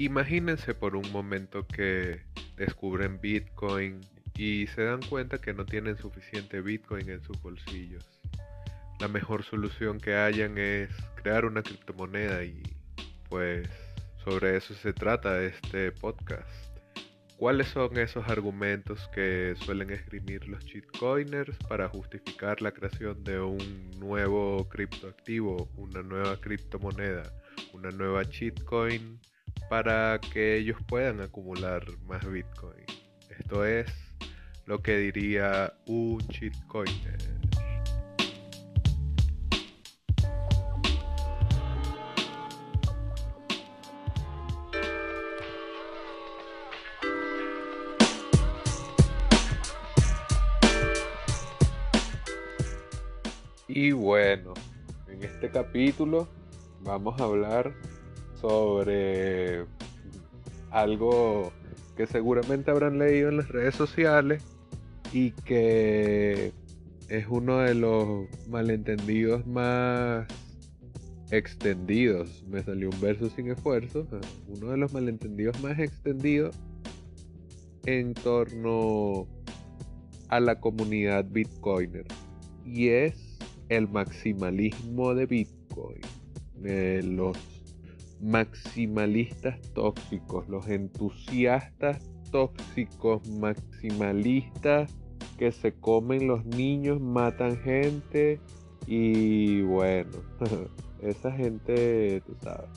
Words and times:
Imagínense 0.00 0.74
por 0.74 0.94
un 0.94 1.10
momento 1.10 1.66
que 1.66 2.20
descubren 2.56 3.20
Bitcoin 3.20 4.00
y 4.36 4.68
se 4.68 4.84
dan 4.84 5.02
cuenta 5.02 5.38
que 5.38 5.52
no 5.52 5.66
tienen 5.66 5.98
suficiente 5.98 6.60
Bitcoin 6.60 7.10
en 7.10 7.20
sus 7.24 7.42
bolsillos. 7.42 8.06
La 9.00 9.08
mejor 9.08 9.42
solución 9.42 9.98
que 9.98 10.14
hayan 10.14 10.56
es 10.56 10.88
crear 11.16 11.44
una 11.44 11.64
criptomoneda 11.64 12.44
y 12.44 12.62
pues 13.28 13.68
sobre 14.24 14.56
eso 14.56 14.72
se 14.74 14.92
trata 14.92 15.42
este 15.42 15.90
podcast. 15.90 16.48
¿Cuáles 17.36 17.66
son 17.66 17.98
esos 17.98 18.28
argumentos 18.28 19.08
que 19.12 19.56
suelen 19.64 19.90
esgrimir 19.90 20.46
los 20.46 20.64
shitcoiners 20.64 21.56
para 21.68 21.88
justificar 21.88 22.62
la 22.62 22.70
creación 22.70 23.24
de 23.24 23.40
un 23.40 23.90
nuevo 23.98 24.68
criptoactivo, 24.68 25.68
una 25.76 26.02
nueva 26.02 26.40
criptomoneda, 26.40 27.24
una 27.72 27.90
nueva 27.90 28.22
shitcoin 28.22 29.18
para 29.68 30.18
que 30.32 30.56
ellos 30.56 30.78
puedan 30.86 31.20
acumular 31.20 31.84
más 32.06 32.24
Bitcoin? 32.30 32.84
Esto 33.38 33.64
es 33.64 33.86
lo 34.66 34.82
que 34.82 34.96
diría 34.96 35.74
un 35.86 36.18
shitcoiner. 36.28 37.38
Y 53.68 53.92
bueno, 53.92 54.54
en 55.06 55.22
este 55.22 55.50
capítulo 55.50 56.26
vamos 56.80 57.20
a 57.20 57.24
hablar 57.24 57.74
sobre 58.40 59.64
algo 60.70 61.52
que 61.96 62.06
seguramente 62.06 62.70
habrán 62.70 62.98
leído 62.98 63.28
en 63.28 63.38
las 63.38 63.48
redes 63.48 63.74
sociales 63.74 64.42
y 65.12 65.32
que 65.32 66.52
es 67.08 67.26
uno 67.28 67.58
de 67.58 67.74
los 67.74 68.26
malentendidos 68.48 69.46
más 69.46 70.26
extendidos. 71.30 72.44
Me 72.48 72.62
salió 72.62 72.90
un 72.90 73.00
verso 73.00 73.30
sin 73.30 73.50
esfuerzo. 73.50 74.06
Uno 74.48 74.70
de 74.70 74.76
los 74.76 74.92
malentendidos 74.92 75.60
más 75.62 75.78
extendidos 75.78 76.56
en 77.86 78.14
torno 78.14 79.26
a 80.28 80.40
la 80.40 80.60
comunidad 80.60 81.24
bitcoiner. 81.30 82.04
Y 82.64 82.88
es 82.88 83.38
el 83.70 83.88
maximalismo 83.88 85.14
de 85.14 85.26
Bitcoin, 85.26 86.00
los 87.16 87.57
maximalistas 88.20 89.60
tóxicos, 89.74 90.48
los 90.48 90.68
entusiastas 90.68 92.10
tóxicos 92.30 93.26
maximalistas 93.28 94.94
que 95.38 95.52
se 95.52 95.72
comen 95.72 96.26
los 96.26 96.44
niños, 96.44 97.00
matan 97.00 97.56
gente 97.58 98.40
y 98.86 99.62
bueno, 99.62 100.10
esa 101.02 101.32
gente, 101.32 102.22
tú 102.26 102.34
sabes, 102.42 102.70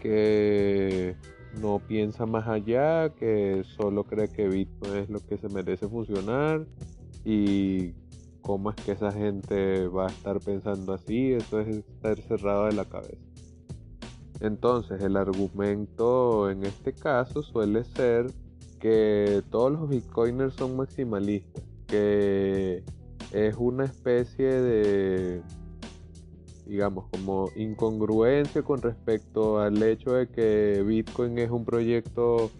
que 0.00 1.16
no 1.60 1.80
piensa 1.80 2.26
más 2.26 2.46
allá, 2.46 3.12
que 3.14 3.64
solo 3.76 4.04
cree 4.04 4.28
que 4.28 4.48
Bitcoin 4.48 4.96
es 4.96 5.10
lo 5.10 5.20
que 5.20 5.36
se 5.36 5.48
merece 5.48 5.88
funcionar 5.88 6.64
y 7.24 7.92
¿Cómo 8.42 8.70
es 8.70 8.76
que 8.76 8.92
esa 8.92 9.12
gente 9.12 9.86
va 9.88 10.06
a 10.06 10.08
estar 10.08 10.40
pensando 10.40 10.94
así? 10.94 11.32
Eso 11.32 11.60
es 11.60 11.68
estar 11.68 12.18
cerrado 12.20 12.66
de 12.66 12.72
la 12.72 12.84
cabeza. 12.84 13.29
Entonces, 14.40 15.02
el 15.02 15.16
argumento 15.16 16.50
en 16.50 16.64
este 16.64 16.92
caso 16.92 17.42
suele 17.42 17.84
ser 17.84 18.26
que 18.80 19.42
todos 19.50 19.72
los 19.72 19.88
bitcoiners 19.88 20.54
son 20.54 20.76
maximalistas, 20.76 21.62
que 21.86 22.82
es 23.32 23.54
una 23.58 23.84
especie 23.84 24.46
de, 24.46 25.42
digamos, 26.66 27.04
como 27.10 27.50
incongruencia 27.54 28.62
con 28.62 28.80
respecto 28.80 29.60
al 29.60 29.82
hecho 29.82 30.14
de 30.14 30.28
que 30.28 30.82
Bitcoin 30.86 31.38
es 31.38 31.50
un 31.50 31.64
proyecto 31.64 32.50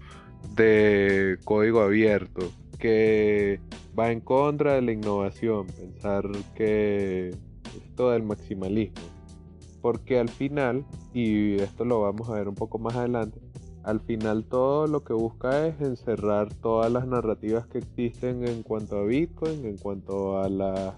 de 0.55 1.39
código 1.45 1.81
abierto, 1.81 2.43
que 2.79 3.61
va 3.99 4.13
en 4.13 4.21
contra 4.21 4.75
de 4.75 4.83
la 4.83 4.93
innovación, 4.93 5.67
pensar 5.67 6.25
que 6.55 7.35
esto 7.85 8.11
del 8.11 8.23
maximalismo. 8.23 9.10
Porque 9.81 10.19
al 10.19 10.29
final, 10.29 10.85
y 11.15 11.55
esto 11.57 11.85
lo 11.85 12.01
vamos 12.01 12.29
a 12.29 12.35
ver 12.35 12.49
un 12.49 12.55
poco 12.55 12.79
más 12.79 12.97
adelante, 12.97 13.41
al 13.83 14.01
final 14.01 14.45
todo 14.45 14.87
lo 14.87 15.05
que 15.05 15.15
busca 15.15 15.67
es 15.67 15.81
encerrar 15.81 16.53
todas 16.55 16.93
las 16.93 17.07
narrativas 17.07 17.67
que 17.67 17.79
existen 17.79 18.47
en 18.47 18.63
cuanto 18.63 18.99
a 18.99 19.05
Bitcoin, 19.05 19.65
en 19.65 19.79
cuanto 19.79 20.41
a 20.41 20.49
las 20.49 20.95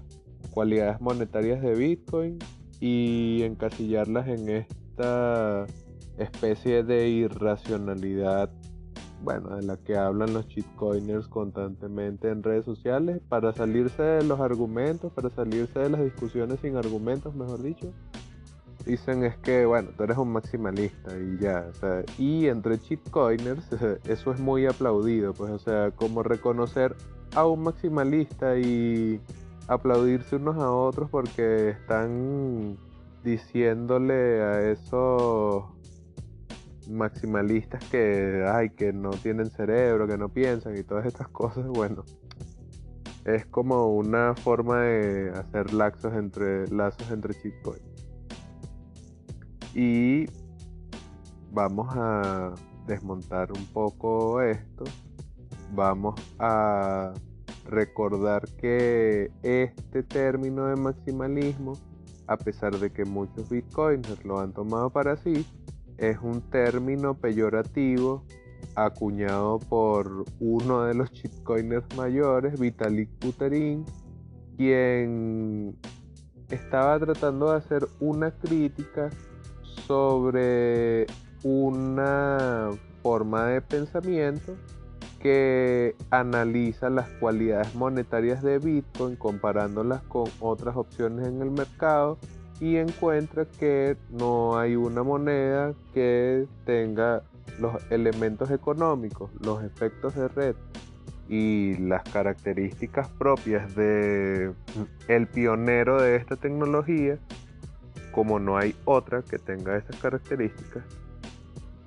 cualidades 0.51 1.01
monetarias 1.01 1.63
de 1.63 1.75
Bitcoin 1.75 2.39
y 2.81 3.43
encasillarlas 3.45 4.27
en 4.27 4.49
esta 4.49 5.67
especie 6.19 6.83
de 6.83 7.09
irracionalidad 7.09 8.51
bueno, 9.23 9.57
de 9.57 9.63
la 9.63 9.77
que 9.77 9.97
hablan 9.97 10.35
los 10.35 10.47
shitcoiners 10.49 11.29
constantemente 11.29 12.29
en 12.29 12.43
redes 12.43 12.65
sociales 12.65 13.21
para 13.29 13.53
salirse 13.53 14.03
de 14.03 14.25
los 14.25 14.41
argumentos, 14.41 15.13
para 15.13 15.31
salirse 15.31 15.79
de 15.79 15.91
las 15.91 16.03
discusiones 16.03 16.59
sin 16.61 16.77
argumentos, 16.77 17.35
mejor 17.35 17.63
dicho. 17.63 17.93
Dicen 18.85 19.25
es 19.25 19.37
que, 19.37 19.65
bueno, 19.65 19.91
tú 19.97 20.03
eres 20.05 20.19
un 20.19 20.33
maximalista 20.33 21.17
y 21.17 21.39
ya, 21.39 21.67
o 21.71 21.75
sea, 21.75 22.03
y 22.19 22.49
entre 22.49 22.79
shitcoiners 22.79 23.65
eso 24.09 24.33
es 24.33 24.41
muy 24.41 24.67
aplaudido, 24.67 25.33
pues, 25.35 25.51
o 25.53 25.59
sea, 25.59 25.93
como 25.93 26.23
reconocer 26.23 26.97
a 27.35 27.47
un 27.47 27.63
maximalista 27.63 28.59
y 28.59 29.21
aplaudirse 29.69 30.37
unos 30.37 30.57
a 30.57 30.71
otros 30.71 31.09
porque 31.11 31.71
están 31.71 32.77
diciéndole 33.23 34.43
a 34.43 34.71
esos 34.71 35.65
maximalistas 36.91 37.85
que, 37.85 38.45
ay, 38.53 38.71
que 38.71 38.93
no 38.93 39.11
tienen 39.11 39.51
cerebro, 39.51 40.07
que 40.07 40.19
no 40.19 40.29
piensan 40.29 40.77
y 40.77 40.83
todas 40.83 41.07
estas 41.07 41.29
cosas, 41.29 41.67
bueno, 41.67 42.05
es 43.25 43.47
como 43.47 43.95
una 43.95 44.35
forma 44.35 44.81
de 44.81 45.31
hacer 45.31 45.73
lazos 45.73 46.15
entre, 46.15 46.69
lazos 46.69 47.11
entre 47.11 47.35
shitcoins. 47.35 47.92
Y 49.75 50.27
vamos 51.51 51.89
a 51.97 52.55
desmontar 52.87 53.53
un 53.53 53.65
poco 53.67 54.41
esto. 54.43 54.85
Vamos 55.75 56.15
a 56.39 57.13
recordar 57.69 58.43
que 58.61 59.31
este 59.43 60.03
término 60.03 60.67
de 60.67 60.77
maximalismo, 60.77 61.73
a 62.27 62.37
pesar 62.37 62.79
de 62.79 62.91
que 62.91 63.05
muchos 63.05 63.49
bitcoiners 63.49 64.25
lo 64.25 64.41
han 64.41 64.53
tomado 64.53 64.91
para 64.91 65.17
sí, 65.17 65.47
es 65.97 66.19
un 66.21 66.43
término 66.51 67.15
peyorativo 67.15 68.25
acuñado 68.75 69.59
por 69.59 70.25
uno 70.41 70.83
de 70.83 70.95
los 70.95 71.11
shitcoiners 71.13 71.87
mayores, 71.97 72.59
Vitalik 72.59 73.09
Buterin, 73.21 73.85
quien 74.57 75.77
estaba 76.51 76.99
tratando 76.99 77.51
de 77.51 77.57
hacer 77.57 77.87
una 78.01 78.31
crítica 78.31 79.11
sobre 79.87 81.07
una 81.43 82.71
forma 83.03 83.47
de 83.47 83.61
pensamiento 83.61 84.55
que 85.21 85.95
analiza 86.11 86.91
las 86.91 87.09
cualidades 87.21 87.75
monetarias 87.75 88.43
de 88.43 88.59
Bitcoin 88.59 89.17
comparándolas 89.17 90.03
con 90.03 90.25
otras 90.41 90.77
opciones 90.77 91.29
en 91.29 91.41
el 91.43 91.51
mercado 91.51 92.19
y 92.61 92.77
encuentra 92.77 93.45
que 93.45 93.97
no 94.11 94.59
hay 94.59 94.77
una 94.77 95.03
moneda 95.03 95.75
que 95.95 96.47
tenga 96.65 97.23
los 97.61 97.75
elementos 97.91 98.51
económicos, 98.51 99.31
los 99.41 99.63
efectos 99.65 100.15
de 100.15 100.29
red 100.29 100.57
y 101.29 101.77
las 101.79 102.03
características 102.03 103.09
propias 103.09 103.75
de 103.75 104.53
el 105.09 105.27
pionero 105.29 106.03
de 106.03 106.17
esta 106.17 106.37
tecnología, 106.37 107.19
como 108.13 108.39
no 108.39 108.57
hay 108.57 108.75
otra 108.85 109.23
que 109.23 109.39
tenga 109.39 109.77
esas 109.77 109.97
características, 109.97 110.85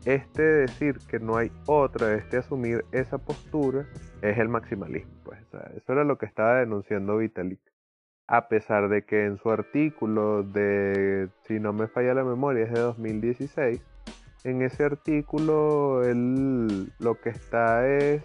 este 0.03 0.43
decir 0.43 0.97
que 1.09 1.19
no 1.19 1.37
hay 1.37 1.51
otra, 1.65 2.13
este 2.15 2.37
asumir 2.37 2.83
esa 2.91 3.17
postura, 3.17 3.87
es 4.21 4.37
el 4.37 4.49
maximalismo. 4.49 5.13
Pues, 5.23 5.39
eso 5.75 5.93
era 5.93 6.03
lo 6.03 6.17
que 6.17 6.25
estaba 6.25 6.59
denunciando 6.59 7.17
Vitalik 7.17 7.59
a 8.27 8.47
pesar 8.47 8.89
de 8.89 9.05
que 9.05 9.25
en 9.25 9.37
su 9.37 9.51
artículo 9.51 10.43
de, 10.43 11.29
si 11.43 11.59
no 11.59 11.73
me 11.73 11.87
falla 11.87 12.13
la 12.13 12.23
memoria, 12.23 12.65
es 12.65 12.73
de 12.73 12.79
2016, 12.79 13.81
en 14.43 14.61
ese 14.61 14.83
artículo 14.83 16.03
él 16.03 16.91
lo 16.99 17.19
que 17.19 17.29
está 17.29 17.87
es 17.87 18.23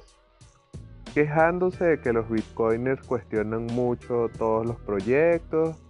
quejándose 1.14 1.84
de 1.84 2.00
que 2.00 2.12
los 2.12 2.30
bitcoiners 2.30 3.06
cuestionan 3.06 3.66
mucho 3.66 4.28
todos 4.38 4.66
los 4.66 4.76
proyectos, 4.80 5.82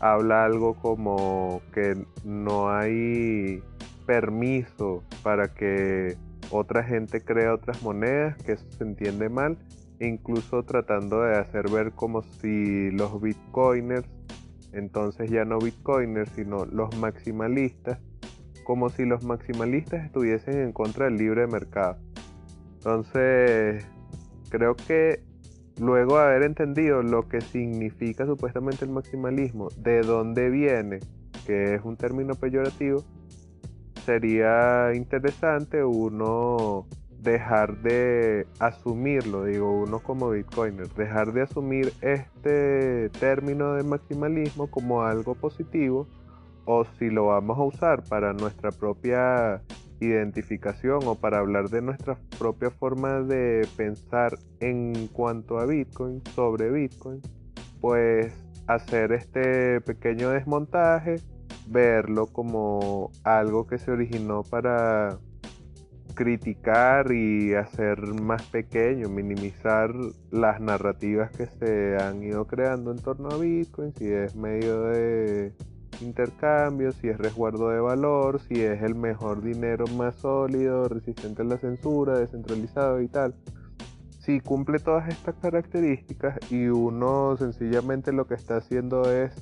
habla 0.00 0.44
algo 0.44 0.74
como 0.74 1.62
que 1.72 1.94
no 2.24 2.70
hay 2.70 3.62
permiso 4.06 5.02
para 5.22 5.48
que 5.48 6.16
otra 6.50 6.84
gente 6.84 7.20
crea 7.22 7.54
otras 7.54 7.82
monedas, 7.82 8.36
que 8.42 8.52
eso 8.52 8.66
se 8.70 8.84
entiende 8.84 9.28
mal, 9.28 9.58
incluso 10.00 10.62
tratando 10.62 11.22
de 11.22 11.36
hacer 11.36 11.70
ver 11.70 11.92
como 11.92 12.22
si 12.22 12.90
los 12.92 13.20
bitcoiners, 13.20 14.08
entonces 14.72 15.30
ya 15.30 15.44
no 15.44 15.58
bitcoiners, 15.58 16.30
sino 16.30 16.64
los 16.66 16.96
maximalistas, 16.98 17.98
como 18.64 18.90
si 18.90 19.04
los 19.04 19.24
maximalistas 19.24 20.04
estuviesen 20.04 20.60
en 20.60 20.72
contra 20.72 21.06
del 21.06 21.16
libre 21.16 21.46
mercado. 21.46 21.98
Entonces, 22.76 23.86
creo 24.50 24.76
que 24.76 25.25
luego 25.80 26.18
de 26.18 26.24
haber 26.24 26.42
entendido 26.42 27.02
lo 27.02 27.28
que 27.28 27.40
significa 27.40 28.26
supuestamente 28.26 28.84
el 28.84 28.90
maximalismo, 28.90 29.68
de 29.76 30.00
dónde 30.02 30.50
viene, 30.50 31.00
que 31.46 31.74
es 31.74 31.84
un 31.84 31.96
término 31.96 32.34
peyorativo, 32.34 33.04
sería 34.04 34.94
interesante 34.94 35.84
uno 35.84 36.86
dejar 37.26 37.78
de 37.82 38.46
asumirlo, 38.60 39.44
digo 39.44 39.82
uno 39.82 39.98
como 39.98 40.30
bitcoiner, 40.30 40.88
dejar 40.94 41.32
de 41.32 41.42
asumir 41.42 41.92
este 42.00 43.10
término 43.18 43.74
de 43.74 43.82
maximalismo 43.82 44.68
como 44.68 45.02
algo 45.02 45.34
positivo 45.34 46.06
o 46.64 46.84
si 46.98 47.10
lo 47.10 47.26
vamos 47.26 47.58
a 47.58 47.62
usar 47.62 48.02
para 48.08 48.32
nuestra 48.32 48.70
propia 48.70 49.60
identificación 50.00 51.00
o 51.06 51.14
para 51.14 51.38
hablar 51.38 51.70
de 51.70 51.82
nuestra 51.82 52.18
propia 52.38 52.70
forma 52.70 53.20
de 53.20 53.66
pensar 53.76 54.38
en 54.60 55.08
cuanto 55.08 55.58
a 55.58 55.66
Bitcoin, 55.66 56.22
sobre 56.34 56.70
Bitcoin, 56.70 57.20
pues 57.80 58.32
hacer 58.66 59.12
este 59.12 59.80
pequeño 59.80 60.30
desmontaje, 60.30 61.16
verlo 61.68 62.26
como 62.26 63.10
algo 63.24 63.66
que 63.66 63.78
se 63.78 63.90
originó 63.90 64.42
para 64.42 65.18
criticar 66.14 67.12
y 67.12 67.54
hacer 67.54 67.98
más 68.20 68.42
pequeño, 68.44 69.08
minimizar 69.08 69.92
las 70.30 70.60
narrativas 70.60 71.30
que 71.30 71.46
se 71.46 71.96
han 72.02 72.22
ido 72.22 72.46
creando 72.46 72.90
en 72.90 72.98
torno 72.98 73.28
a 73.28 73.36
Bitcoin, 73.36 73.92
si 73.94 74.06
es 74.08 74.34
medio 74.34 74.82
de 74.84 75.52
intercambio, 76.00 76.92
si 76.92 77.08
es 77.08 77.18
resguardo 77.18 77.68
de 77.68 77.80
valor, 77.80 78.40
si 78.40 78.62
es 78.62 78.82
el 78.82 78.94
mejor 78.94 79.42
dinero 79.42 79.86
más 79.96 80.16
sólido, 80.16 80.88
resistente 80.88 81.42
a 81.42 81.44
la 81.44 81.58
censura, 81.58 82.18
descentralizado 82.18 83.00
y 83.00 83.08
tal. 83.08 83.34
Si 84.20 84.40
cumple 84.40 84.78
todas 84.78 85.08
estas 85.08 85.36
características 85.36 86.38
y 86.50 86.66
uno 86.66 87.36
sencillamente 87.36 88.12
lo 88.12 88.26
que 88.26 88.34
está 88.34 88.56
haciendo 88.56 89.10
es, 89.12 89.32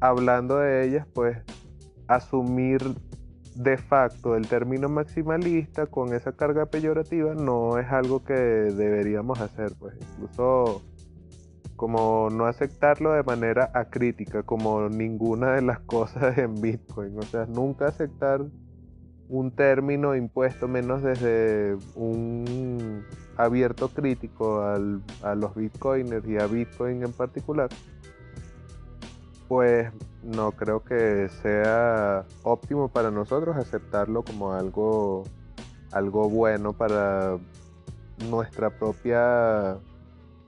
hablando 0.00 0.58
de 0.58 0.86
ellas, 0.86 1.06
pues 1.12 1.38
asumir 2.06 2.80
de 3.54 3.76
facto 3.76 4.36
el 4.36 4.46
término 4.46 4.88
maximalista 4.88 5.86
con 5.86 6.14
esa 6.14 6.32
carga 6.32 6.66
peyorativa 6.66 7.34
no 7.34 7.76
es 7.78 7.88
algo 7.90 8.24
que 8.24 8.34
deberíamos 8.34 9.40
hacer, 9.40 9.72
pues 9.78 9.94
incluso 10.00 10.82
como 11.78 12.28
no 12.28 12.46
aceptarlo 12.46 13.12
de 13.12 13.22
manera 13.22 13.70
acrítica, 13.72 14.42
como 14.42 14.88
ninguna 14.88 15.52
de 15.52 15.62
las 15.62 15.78
cosas 15.86 16.36
en 16.36 16.60
Bitcoin. 16.60 17.16
O 17.16 17.22
sea, 17.22 17.46
nunca 17.46 17.86
aceptar 17.86 18.44
un 19.28 19.52
término 19.52 20.16
impuesto 20.16 20.66
menos 20.66 21.02
desde 21.04 21.76
un 21.94 23.04
abierto 23.36 23.90
crítico 23.90 24.60
a 24.62 25.34
los 25.36 25.54
bitcoiners 25.54 26.26
y 26.26 26.38
a 26.38 26.46
Bitcoin 26.46 27.04
en 27.04 27.12
particular, 27.12 27.68
pues 29.46 29.92
no 30.24 30.50
creo 30.52 30.82
que 30.82 31.28
sea 31.42 32.24
óptimo 32.42 32.88
para 32.88 33.12
nosotros 33.12 33.56
aceptarlo 33.56 34.24
como 34.24 34.52
algo, 34.52 35.24
algo 35.92 36.28
bueno 36.28 36.72
para 36.72 37.38
nuestra 38.28 38.70
propia 38.70 39.78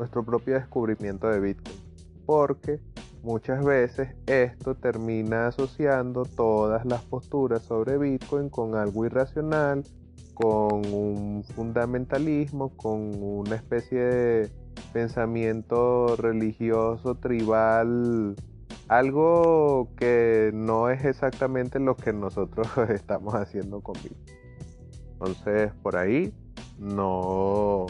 nuestro 0.00 0.24
propio 0.24 0.54
descubrimiento 0.54 1.28
de 1.28 1.40
Bitcoin. 1.40 1.76
Porque 2.24 2.80
muchas 3.22 3.62
veces 3.62 4.16
esto 4.26 4.74
termina 4.74 5.48
asociando 5.48 6.24
todas 6.24 6.86
las 6.86 7.02
posturas 7.02 7.62
sobre 7.62 7.98
Bitcoin 7.98 8.48
con 8.48 8.74
algo 8.74 9.04
irracional, 9.04 9.84
con 10.32 10.86
un 10.86 11.44
fundamentalismo, 11.54 12.70
con 12.76 13.22
una 13.22 13.56
especie 13.56 14.00
de 14.00 14.50
pensamiento 14.94 16.16
religioso, 16.16 17.16
tribal, 17.16 18.36
algo 18.88 19.90
que 19.96 20.50
no 20.54 20.88
es 20.88 21.04
exactamente 21.04 21.78
lo 21.78 21.94
que 21.94 22.14
nosotros 22.14 22.66
estamos 22.88 23.34
haciendo 23.34 23.82
con 23.82 23.96
Bitcoin. 24.02 24.38
Entonces, 25.12 25.72
por 25.82 25.96
ahí 25.96 26.32
no 26.78 27.84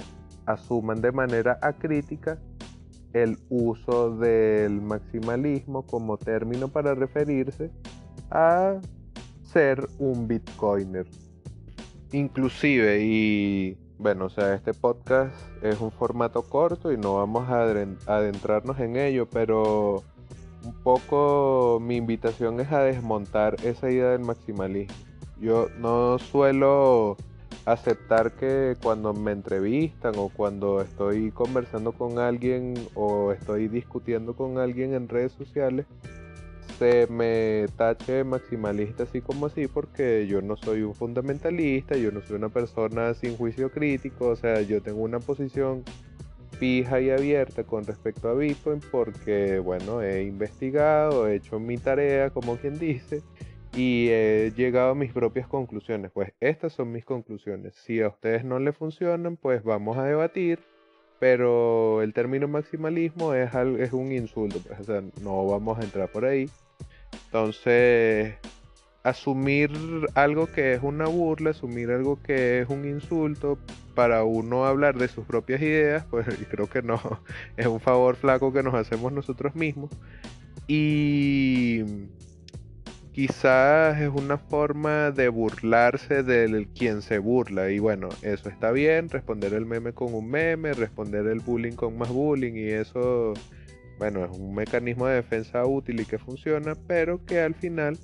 asuman 0.53 1.01
de 1.01 1.13
manera 1.13 1.59
acrítica 1.63 2.39
el 3.13 3.39
uso 3.49 4.17
del 4.17 4.81
maximalismo 4.81 5.83
como 5.83 6.17
término 6.17 6.69
para 6.69 6.95
referirse 6.95 7.71
a 8.31 8.81
ser 9.43 9.89
un 9.99 10.29
bitcoiner. 10.29 11.07
Inclusive, 12.13 13.01
y 13.03 13.77
bueno, 13.99 14.27
o 14.27 14.31
sea, 14.31 14.55
este 14.55 14.75
podcast 14.75 15.35
es 15.63 15.81
un 15.81 15.91
formato 15.91 16.43
corto 16.43 16.93
y 16.93 16.97
no 16.97 17.17
vamos 17.17 17.49
a 17.49 17.63
adentrarnos 18.07 18.79
en 18.81 18.97
ello, 18.97 19.29
pero 19.29 20.03
un 20.65 20.75
poco 20.83 21.79
mi 21.81 21.97
invitación 21.97 22.61
es 22.61 22.71
a 22.73 22.83
desmontar 22.83 23.57
esa 23.65 23.91
idea 23.91 24.11
del 24.11 24.21
maximalismo. 24.21 24.95
Yo 25.41 25.69
no 25.79 26.19
suelo 26.19 27.17
aceptar 27.65 28.33
que 28.33 28.77
cuando 28.83 29.13
me 29.13 29.33
entrevistan 29.33 30.15
o 30.17 30.29
cuando 30.29 30.81
estoy 30.81 31.31
conversando 31.31 31.93
con 31.93 32.19
alguien 32.19 32.75
o 32.95 33.33
estoy 33.33 33.69
discutiendo 33.69 34.35
con 34.35 34.59
alguien 34.59 34.95
en 34.95 35.09
redes 35.09 35.33
sociales, 35.33 35.87
se 36.79 37.07
me 37.11 37.67
tache 37.77 38.25
maximalista 38.25 39.03
así 39.03 39.21
como 39.21 39.47
así 39.47 39.67
porque 39.67 40.27
yo 40.27 40.41
no 40.41 40.57
soy 40.57 40.83
un 40.83 40.95
fundamentalista, 40.95 41.95
yo 41.97 42.11
no 42.11 42.23
soy 42.23 42.37
una 42.37 42.49
persona 42.49 43.13
sin 43.13 43.37
juicio 43.37 43.71
crítico, 43.71 44.29
o 44.29 44.37
sea, 44.37 44.63
yo 44.63 44.81
tengo 44.81 45.03
una 45.03 45.21
posición 45.21 45.85
fija 46.59 47.01
y 47.01 47.11
abierta 47.11 47.65
con 47.65 47.85
respecto 47.85 48.29
a 48.29 48.35
Bitcoin 48.35 48.81
porque, 48.91 49.59
bueno, 49.59 50.03
he 50.03 50.25
investigado, 50.25 51.29
he 51.29 51.37
hecho 51.37 51.59
mi 51.59 51.77
tarea, 51.77 52.31
como 52.31 52.57
quien 52.57 52.79
dice, 52.79 53.23
y 53.75 54.09
he 54.11 54.53
llegado 54.57 54.91
a 54.91 54.95
mis 54.95 55.13
propias 55.13 55.47
conclusiones. 55.47 56.11
Pues 56.11 56.33
estas 56.41 56.73
son 56.73 56.93
mis 56.93 57.05
conclusiones. 57.05 57.75
Si 57.75 58.01
a 58.01 58.09
ustedes 58.09 58.45
no 58.45 58.59
les 58.59 58.77
funcionan, 58.77 59.37
pues 59.37 59.63
vamos 59.63 59.99
a 59.99 60.05
debatir. 60.05 60.59
Pero 61.19 62.01
el 62.03 62.15
término 62.15 62.49
maximalismo 62.49 63.35
es, 63.35 63.55
es 63.55 63.93
un 63.93 64.11
insulto, 64.11 64.59
pues, 64.67 64.81
o 64.81 64.85
sea, 64.85 65.03
no 65.23 65.47
vamos 65.47 65.79
a 65.79 65.83
entrar 65.83 66.11
por 66.11 66.25
ahí. 66.25 66.49
Entonces, 67.27 68.35
asumir 69.03 69.71
algo 70.15 70.47
que 70.47 70.73
es 70.73 70.83
una 70.83 71.07
burla, 71.07 71.51
asumir 71.51 71.91
algo 71.91 72.19
que 72.23 72.61
es 72.61 72.69
un 72.71 72.87
insulto 72.87 73.59
para 73.95 74.25
uno 74.25 74.65
hablar 74.65 74.97
de 74.97 75.09
sus 75.09 75.27
propias 75.27 75.61
ideas, 75.61 76.05
pues 76.11 76.27
creo 76.51 76.69
que 76.69 76.81
no, 76.81 76.99
es 77.59 77.67
un 77.67 77.81
favor 77.81 78.17
flaco 78.17 78.53
que 78.53 78.63
nos 78.63 78.75
hacemos 78.75 79.13
nosotros 79.13 79.55
mismos. 79.55 79.91
Y 80.67 81.85
quizás 83.21 84.01
es 84.01 84.09
una 84.09 84.39
forma 84.39 85.11
de 85.11 85.29
burlarse 85.29 86.23
del 86.23 86.69
quien 86.69 87.03
se 87.03 87.19
burla. 87.19 87.71
Y 87.71 87.79
bueno, 87.79 88.09
eso 88.23 88.49
está 88.49 88.71
bien, 88.71 89.11
responder 89.11 89.53
el 89.53 89.67
meme 89.67 89.93
con 89.93 90.15
un 90.15 90.31
meme, 90.31 90.73
responder 90.73 91.27
el 91.27 91.41
bullying 91.41 91.73
con 91.73 91.99
más 91.99 92.09
bullying 92.09 92.55
y 92.55 92.71
eso, 92.71 93.35
bueno, 93.99 94.25
es 94.25 94.31
un 94.31 94.55
mecanismo 94.55 95.07
de 95.07 95.17
defensa 95.17 95.67
útil 95.67 96.01
y 96.01 96.07
que 96.07 96.17
funciona, 96.17 96.75
pero 96.87 97.23
que 97.27 97.41
al 97.41 97.55
final 97.55 97.99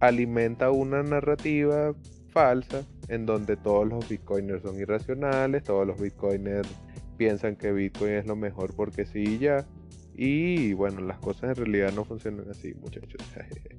alimenta 0.00 0.70
una 0.70 1.02
narrativa 1.02 1.94
falsa 2.28 2.84
en 3.08 3.24
donde 3.24 3.56
todos 3.56 3.88
los 3.88 4.06
bitcoiners 4.06 4.60
son 4.60 4.78
irracionales, 4.78 5.64
todos 5.64 5.86
los 5.86 5.98
bitcoiners 5.98 6.68
piensan 7.16 7.56
que 7.56 7.72
Bitcoin 7.72 8.12
es 8.12 8.26
lo 8.26 8.36
mejor 8.36 8.76
porque 8.76 9.06
sí 9.06 9.20
y 9.20 9.38
ya. 9.38 9.66
Y 10.14 10.74
bueno, 10.74 11.00
las 11.00 11.18
cosas 11.20 11.56
en 11.56 11.64
realidad 11.64 11.90
no 11.94 12.04
funcionan 12.04 12.50
así, 12.50 12.74
muchachos. 12.74 13.22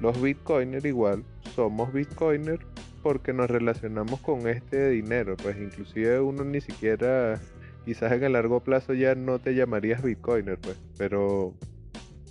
Los 0.00 0.20
bitcoiners 0.20 0.84
igual 0.84 1.24
somos 1.54 1.92
bitcoiners 1.92 2.64
porque 3.02 3.32
nos 3.32 3.50
relacionamos 3.50 4.20
con 4.20 4.48
este 4.48 4.90
dinero, 4.90 5.36
pues 5.36 5.56
inclusive 5.58 6.20
uno 6.20 6.44
ni 6.44 6.60
siquiera, 6.60 7.40
quizás 7.84 8.12
en 8.12 8.24
el 8.24 8.32
largo 8.32 8.60
plazo 8.60 8.94
ya 8.94 9.14
no 9.14 9.38
te 9.38 9.54
llamarías 9.54 10.02
bitcoiner, 10.02 10.58
pues, 10.58 10.76
pero 10.96 11.54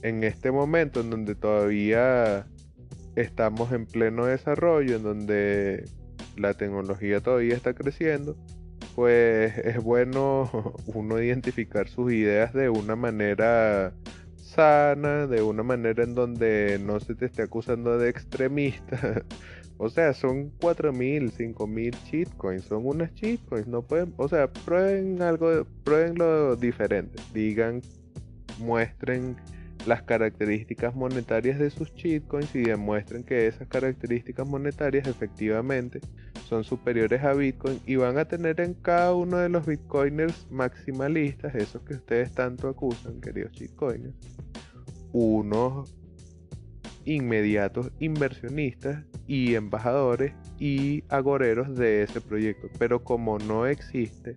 en 0.01 0.24
este 0.24 0.51
momento 0.51 1.01
en 1.01 1.10
donde 1.10 1.36
todavía 1.36 2.48
estamos 3.15 3.72
en 3.72 3.86
pleno 3.86 4.25
desarrollo, 4.25 4.96
en 4.96 5.03
donde 5.03 5.86
la 6.38 6.53
tecnología 6.53 7.20
todavía 7.20 7.56
está 7.56 7.74
creciendo, 7.74 8.38
pues 8.96 9.58
es 9.58 9.84
bueno 9.84 10.50
uno 10.88 11.22
identificar 11.22 11.88
sus 11.88 12.12
ideas 12.12 12.53
de 12.53 12.70
una 12.70 12.96
manera 12.96 13.94
sana, 14.51 15.27
de 15.27 15.41
una 15.41 15.63
manera 15.63 16.03
en 16.03 16.13
donde 16.13 16.79
no 16.84 17.00
se 17.00 17.15
te 17.15 17.25
esté 17.25 17.43
acusando 17.43 17.98
de 17.98 18.10
extremista. 18.10 19.24
o 19.77 19.89
sea, 19.89 20.13
son 20.13 20.51
4.000, 20.60 21.31
5.000 21.31 21.96
shitcoins, 22.05 22.65
son 22.65 22.86
unas 22.86 23.13
shitcoins, 23.13 23.67
no 23.67 23.81
pueden, 23.81 24.13
o 24.17 24.27
sea, 24.27 24.51
prueben 24.51 25.22
algo, 25.22 25.65
prueben 25.84 26.15
lo 26.17 26.55
diferente, 26.55 27.22
digan, 27.34 27.81
muestren 28.60 29.38
las 29.86 30.04
características 30.04 30.96
monetarias 30.96 31.60
de 31.60 31.70
sus 31.70 31.94
shitcoins 31.94 32.54
y 32.56 32.64
demuestren 32.64 33.24
que 33.24 33.48
esas 33.48 33.68
características 33.68 34.48
monetarias 34.48 35.08
efectivamente 35.08 36.00
son 36.48 36.64
superiores 36.64 37.24
a 37.24 37.34
Bitcoin 37.34 37.80
y 37.86 37.96
van 37.96 38.18
a 38.18 38.26
tener 38.26 38.60
en 38.62 38.74
cada 38.74 39.14
uno 39.16 39.38
de 39.38 39.50
los 39.50 39.66
bitcoiners 39.66 40.48
maximalistas, 40.52 41.56
esos 41.56 41.82
que 41.84 41.94
ustedes 41.96 42.34
tanto 42.34 42.68
acusan, 42.68 43.22
queridos 43.22 43.54
shitcoiners, 43.54 44.14
unos 45.14 45.96
inmediatos 47.06 47.92
inversionistas 48.00 49.04
y 49.28 49.56
embajadores 49.56 50.34
y 50.60 51.04
agoreros 51.10 51.76
de 51.76 52.04
ese 52.04 52.22
proyecto. 52.22 52.68
Pero 52.78 53.04
como 53.04 53.40
no 53.40 53.66
existe, 53.66 54.36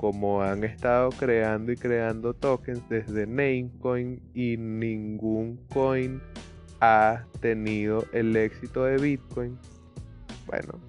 como 0.00 0.42
han 0.42 0.64
estado 0.64 1.10
creando 1.10 1.72
y 1.72 1.76
creando 1.76 2.32
tokens 2.32 2.82
desde 2.88 3.26
Namecoin 3.26 4.18
y 4.32 4.56
ningún 4.56 5.60
coin 5.74 6.22
ha 6.80 7.26
tenido 7.40 8.06
el 8.14 8.34
éxito 8.34 8.84
de 8.84 8.96
Bitcoin, 8.96 9.58
bueno, 10.46 10.80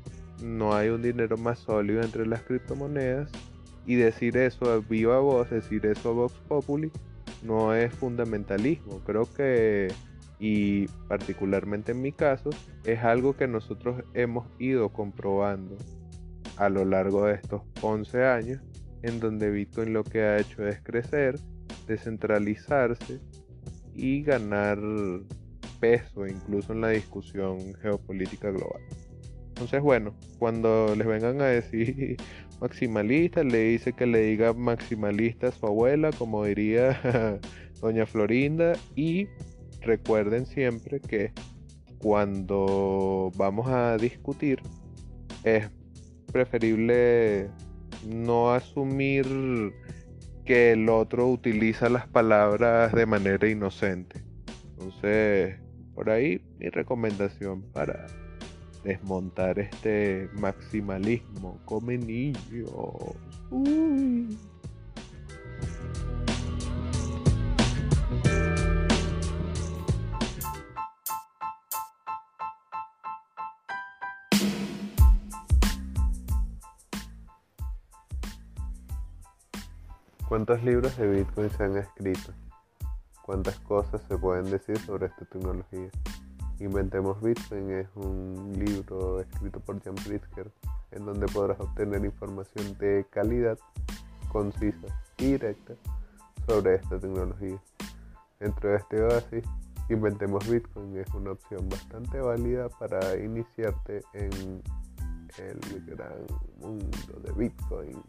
no 0.41 0.73
hay 0.73 0.87
un 0.87 1.01
dinero 1.01 1.35
más 1.35 1.59
sólido 1.59 2.01
entre 2.01 2.25
las 2.25 2.41
criptomonedas 2.43 3.29
y 3.85 3.95
decir 3.95 4.37
eso 4.37 4.71
a 4.71 4.79
viva 4.79 5.19
voz, 5.19 5.49
decir 5.49 5.85
eso 5.85 6.11
a 6.11 6.13
Vox 6.13 6.35
Populi, 6.47 6.89
no 7.43 7.75
es 7.75 7.93
fundamentalismo. 7.93 9.01
Creo 9.05 9.27
que, 9.35 9.89
y 10.39 10.87
particularmente 11.09 11.91
en 11.91 12.01
mi 12.01 12.13
caso, 12.13 12.51
es 12.85 13.03
algo 13.03 13.35
que 13.35 13.49
nosotros 13.49 14.05
hemos 14.13 14.47
ido 14.57 14.87
comprobando 14.87 15.75
a 16.55 16.69
lo 16.69 16.85
largo 16.85 17.25
de 17.25 17.33
estos 17.33 17.63
11 17.81 18.23
años, 18.23 18.61
en 19.03 19.19
donde 19.19 19.49
Bitcoin 19.49 19.93
lo 19.93 20.03
que 20.03 20.21
ha 20.21 20.37
hecho 20.39 20.67
es 20.67 20.81
crecer, 20.81 21.39
descentralizarse 21.87 23.19
y 23.93 24.23
ganar 24.23 24.79
peso 25.79 26.27
incluso 26.27 26.73
en 26.73 26.81
la 26.81 26.89
discusión 26.89 27.73
geopolítica 27.81 28.51
global. 28.51 28.81
Entonces, 29.49 29.81
bueno, 29.81 30.15
cuando 30.39 30.95
les 30.95 31.05
vengan 31.05 31.41
a 31.41 31.45
decir 31.45 32.17
maximalista, 32.61 33.43
le 33.43 33.63
dice 33.63 33.93
que 33.93 34.05
le 34.05 34.21
diga 34.21 34.53
maximalista 34.53 35.47
a 35.47 35.51
su 35.51 35.65
abuela, 35.65 36.11
como 36.11 36.45
diría 36.45 37.39
doña 37.81 38.05
Florinda, 38.05 38.73
y 38.95 39.27
recuerden 39.81 40.45
siempre 40.45 40.99
que 40.99 41.31
cuando 41.99 43.31
vamos 43.35 43.67
a 43.67 43.97
discutir 43.97 44.61
es 45.43 45.69
preferible 46.31 47.49
no 48.05 48.51
asumir 48.51 49.25
que 50.45 50.71
el 50.71 50.89
otro 50.89 51.27
utiliza 51.27 51.89
las 51.89 52.07
palabras 52.07 52.93
de 52.93 53.05
manera 53.05 53.47
inocente. 53.47 54.23
Entonces, 54.71 55.59
por 55.93 56.09
ahí 56.09 56.41
mi 56.59 56.69
recomendación 56.69 57.61
para 57.73 58.07
desmontar 58.83 59.59
este 59.59 60.29
maximalismo. 60.33 61.59
Come 61.65 61.97
niños. 61.97 62.71
¿Cuántos 80.31 80.63
libros 80.63 80.95
de 80.95 81.09
Bitcoin 81.09 81.49
se 81.49 81.61
han 81.61 81.75
escrito? 81.75 82.31
¿Cuántas 83.21 83.59
cosas 83.59 84.01
se 84.07 84.17
pueden 84.17 84.49
decir 84.49 84.77
sobre 84.77 85.07
esta 85.07 85.25
tecnología? 85.25 85.89
Inventemos 86.61 87.21
Bitcoin 87.21 87.69
es 87.71 87.89
un 87.95 88.53
libro 88.57 89.19
escrito 89.19 89.59
por 89.59 89.83
Jan 89.83 89.95
Pritzker 89.95 90.49
en 90.91 91.05
donde 91.05 91.25
podrás 91.25 91.59
obtener 91.59 92.05
información 92.05 92.77
de 92.77 93.05
calidad, 93.09 93.59
concisa 94.31 94.87
y 95.17 95.33
directa 95.33 95.73
sobre 96.47 96.75
esta 96.75 96.97
tecnología. 96.97 97.61
Dentro 98.39 98.69
de 98.69 98.77
este 98.77 99.03
oasis, 99.03 99.43
Inventemos 99.89 100.49
Bitcoin 100.49 100.97
es 100.97 101.13
una 101.13 101.31
opción 101.31 101.67
bastante 101.67 102.21
válida 102.21 102.69
para 102.69 103.17
iniciarte 103.17 104.01
en 104.13 104.63
el 105.39 105.85
gran 105.87 106.25
mundo 106.61 107.19
de 107.21 107.33
Bitcoin. 107.33 108.01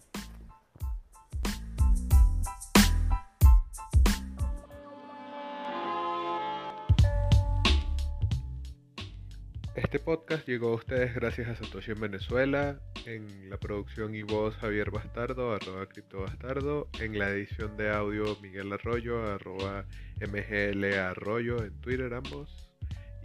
Este 9.93 10.03
podcast 10.03 10.49
llegó 10.49 10.71
a 10.71 10.77
ustedes 10.77 11.15
gracias 11.15 11.49
a 11.51 11.55
Satoshi 11.55 11.91
en 11.91 12.01
Venezuela, 12.01 12.81
en 13.05 13.51
la 13.51 13.59
producción 13.59 14.15
y 14.15 14.23
voz 14.23 14.57
Javier 14.57 14.91
Bastardo, 14.91 15.53
arroba 15.53 15.87
Bastardo, 16.15 16.89
en 16.99 17.19
la 17.19 17.29
edición 17.29 17.77
de 17.77 17.91
audio 17.91 18.39
Miguel 18.41 18.73
Arroyo, 18.73 19.23
arroba 19.23 19.85
MGL 20.19 20.95
Arroyo 20.95 21.63
en 21.63 21.79
Twitter 21.83 22.15
ambos. 22.15 22.71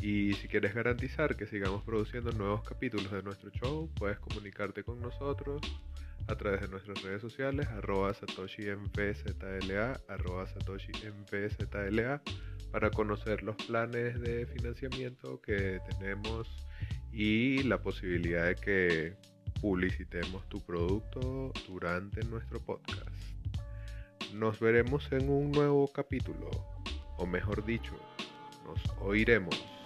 Y 0.01 0.33
si 0.33 0.49
quieres 0.49 0.75
garantizar 0.75 1.37
que 1.37 1.47
sigamos 1.47 1.83
produciendo 1.83 2.33
nuevos 2.33 2.67
capítulos 2.67 3.13
de 3.13 3.23
nuestro 3.23 3.49
show, 3.51 3.89
puedes 3.95 4.19
comunicarte 4.19 4.83
con 4.83 4.99
nosotros 4.99 5.61
a 6.27 6.35
través 6.35 6.61
de 6.61 6.67
nuestras 6.67 7.01
redes 7.01 7.21
sociales, 7.21 7.67
arroba 7.67 8.13
Satoshi 8.13 8.67
arroba 10.07 10.47
Satoshi 10.47 10.91
para 12.71 12.89
conocer 12.91 13.43
los 13.43 13.55
planes 13.55 14.19
de 14.19 14.45
financiamiento 14.47 15.41
que 15.41 15.79
tenemos 15.89 16.49
y 17.11 17.63
la 17.63 17.81
posibilidad 17.81 18.45
de 18.45 18.55
que 18.55 19.13
publicitemos 19.61 20.47
tu 20.49 20.59
producto 20.61 21.51
durante 21.67 22.23
nuestro 22.25 22.59
podcast. 22.59 23.09
Nos 24.33 24.59
veremos 24.59 25.09
en 25.11 25.29
un 25.29 25.51
nuevo 25.51 25.87
capítulo, 25.87 26.49
o 27.17 27.25
mejor 27.25 27.65
dicho, 27.65 27.95
nos 28.65 28.79
oiremos. 28.99 29.76